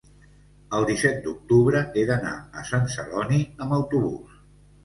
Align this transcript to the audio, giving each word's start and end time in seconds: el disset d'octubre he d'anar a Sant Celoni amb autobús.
el 0.77 0.85
disset 0.91 1.19
d'octubre 1.25 1.83
he 2.01 2.07
d'anar 2.13 2.33
a 2.63 2.65
Sant 2.73 2.91
Celoni 2.97 3.41
amb 3.67 3.81
autobús. 3.81 4.43